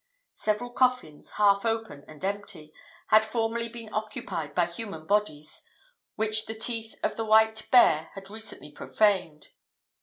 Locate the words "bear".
7.69-8.09